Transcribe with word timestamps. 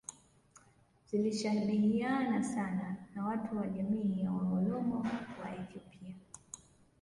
zilishabihiana 1.07 2.43
sana 2.43 2.97
na 3.15 3.25
watu 3.25 3.57
wa 3.57 3.67
jamii 3.67 4.21
ya 4.21 4.31
Waoromo 4.31 4.99
wa 5.43 5.55
Ethiopia 5.55 6.15